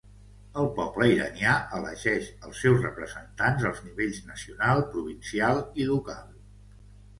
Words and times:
El 0.59 0.69
poble 0.77 1.09
iranià 1.15 1.51
elegeix 1.79 2.31
els 2.47 2.63
seus 2.65 2.81
representants 2.87 3.69
als 3.71 3.83
nivells 3.91 4.23
nacional, 4.33 4.85
provincial 4.97 5.65
i 5.85 5.89
local. 5.95 6.29